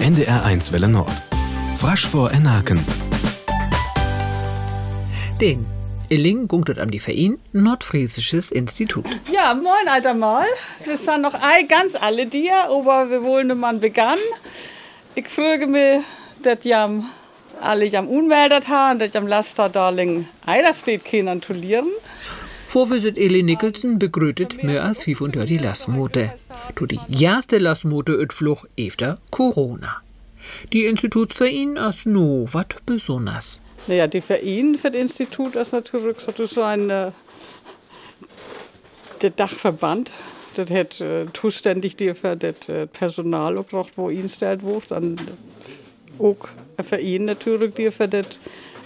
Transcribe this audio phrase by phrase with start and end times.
[0.00, 1.10] NDR1 Welle Nord.
[1.74, 2.78] Frasch vor Enaken.
[5.40, 5.66] Den
[6.08, 9.06] Illing gunktet am die Verein Nordfriesisches Institut.
[9.32, 10.46] Ja, moin, alter Mal.
[10.84, 14.18] Wir sind noch ei ganz alle dir, aber wir wollen man begann.
[15.16, 16.04] Ich füge mir,
[16.44, 17.06] dass jam
[17.60, 21.88] alle jam unmeldet haben, dass jam Laster darling ei, das steht keinen tulieren.
[22.68, 25.58] Vorwisit Eli Nicholson begrüßet mehr als 500 die
[26.68, 26.74] Lassmote.
[26.74, 30.02] Tu die erste Lassmote utfluch efter Corona.
[30.72, 33.60] Die Institutsverein as no wat besonders.
[33.86, 37.12] Naja, die Verein für das Institut ist natürlich so ein äh,
[39.22, 40.12] der Dachverband.
[40.54, 44.90] Das hat äh, zuständig die für das äh, Personal gebracht, wo ihn stellt wird.
[44.90, 45.20] Dann
[46.18, 48.26] auch ein Verein natürlich, die für das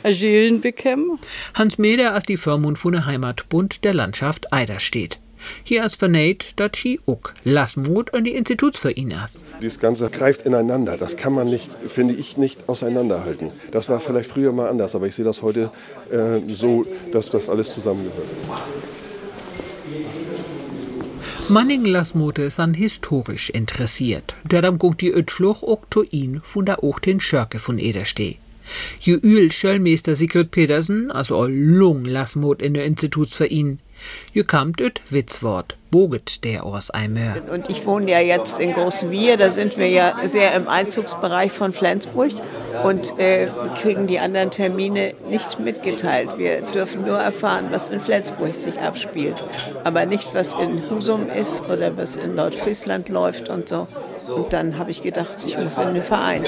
[0.03, 1.19] Agilen bekämen.
[1.55, 5.19] Hans Meder als die Firmund von der Heimatbund der Landschaft Eider steht.
[5.65, 9.15] Hier ist vernäht, dass hi uck Lassmut an die Institutsverein
[9.61, 10.97] Dieses Ganze greift ineinander.
[10.97, 13.51] Das kann man nicht, finde ich, nicht auseinanderhalten.
[13.71, 15.71] Das war vielleicht früher mal anders, aber ich sehe das heute
[16.11, 18.29] äh, so, dass das alles zusammengehört.
[21.49, 24.37] Manning Lassmote san historisch interessiert.
[24.49, 28.39] Darum guckt die Ötfluch auch to ihn von der auch den Schörke von Edersteh.
[29.01, 33.81] Je Öl Schöllmeister Sigrid Pedersen, also all lung Lassmut in der Institutsverein.
[34.33, 37.37] Je kamt üt Witzwort, boget der aus Eimör.
[37.53, 41.73] Und ich wohne ja jetzt in Großwier, da sind wir ja sehr im Einzugsbereich von
[41.73, 42.33] Flensburg
[42.85, 43.49] und äh,
[43.81, 46.31] kriegen die anderen Termine nicht mitgeteilt.
[46.39, 49.37] Wir dürfen nur erfahren, was in Flensburg sich abspielt,
[49.85, 53.87] aber nicht, was in Husum ist oder was in Nordfriesland läuft und so.
[54.29, 56.45] Und dann habe ich gedacht, ich muss in den Verein.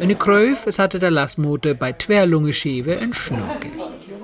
[0.00, 3.68] In Kröf, es hatte der Lassmote bei Twerlunge Schewe in Schnorke.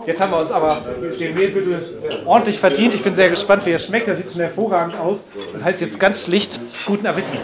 [0.06, 0.82] Jetzt haben wir uns aber
[1.18, 1.82] den Mehlbüttel
[2.26, 2.94] ordentlich verdient.
[2.94, 4.08] Ich bin sehr gespannt, wie er schmeckt.
[4.08, 5.20] Er sieht schon hervorragend aus
[5.52, 7.40] und halt jetzt ganz schlicht guten Appetit.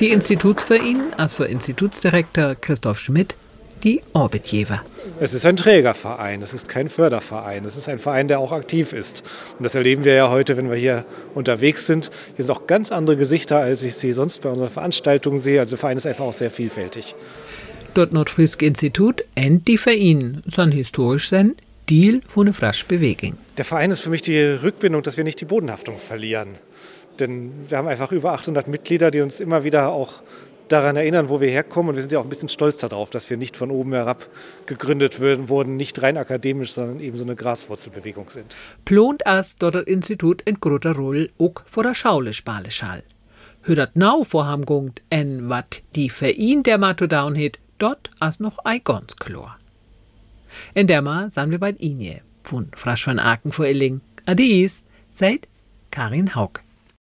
[0.00, 3.34] Die Institutsverein, als für Institutsdirektor Christoph Schmidt,
[3.82, 4.80] die Orbitjewer.
[5.20, 8.92] Es ist ein Trägerverein, es ist kein Förderverein, es ist ein Verein, der auch aktiv
[8.92, 9.22] ist.
[9.58, 12.10] Und das erleben wir ja heute, wenn wir hier unterwegs sind.
[12.36, 15.60] Hier sind auch ganz andere Gesichter, als ich sie sonst bei unseren Veranstaltungen sehe.
[15.60, 17.14] Also der Verein ist einfach auch sehr vielfältig.
[17.94, 21.54] Dort Nordfrisk Institut end die Verein, san historisch sein
[21.88, 23.38] Deal von der Frasch Bewegung.
[23.56, 26.58] Der Verein ist für mich die Rückbindung, dass wir nicht die Bodenhaftung verlieren.
[27.20, 30.22] Denn wir haben einfach über 800 Mitglieder, die uns immer wieder auch
[30.66, 31.90] daran erinnern, wo wir herkommen.
[31.90, 34.26] Und wir sind ja auch ein bisschen stolz darauf, dass wir nicht von oben herab
[34.66, 38.56] gegründet wurden, nicht rein akademisch, sondern eben so eine Graswurzelbewegung sind.
[38.84, 43.04] Plont as dort das Institut in großer Rolle auch vor der Schaule Spaleschall.
[43.62, 48.78] Hört nau vorham gungt en wat die Verein der Matodown het, dort as noch ei
[48.78, 49.14] ganz.
[50.74, 54.00] In der Ma sind wir bei Inje, von Frasch von Aken vor Illing.
[54.24, 55.48] Adies, seid
[55.90, 56.63] Karin Haug.